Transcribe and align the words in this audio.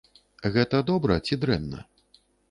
Гэта 0.53 0.79
добра 0.87 1.17
ці 1.27 1.37
дрэнна? 1.43 1.79